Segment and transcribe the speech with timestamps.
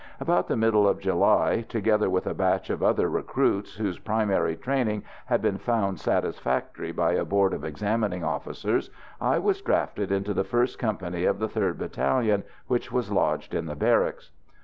[0.19, 5.03] About the middle of July, together with a batch of other recruits whose primary training
[5.27, 8.89] had been found satisfactory by a board of examining officers,
[9.21, 13.67] I was drafted into the 1st Company of the 3rd Battalion, which was lodged in
[13.67, 14.31] the barracks.